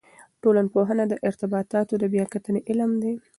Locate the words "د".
1.07-1.13, 2.01-2.03